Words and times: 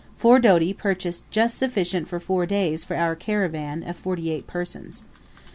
Four 0.17 0.39
doti 0.39 0.73
purchased 0.73 1.29
just 1.29 1.59
sufficient 1.59 2.07
for 2.07 2.19
four 2.19 2.47
days 2.47 2.83
for 2.83 2.95
our 2.95 3.15
caravan 3.15 3.83
of 3.83 3.95
forty 3.95 4.31
eight 4.31 4.47
persons. 4.47 5.03